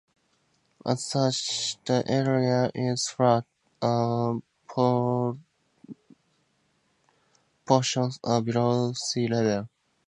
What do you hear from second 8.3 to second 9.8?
below sea level.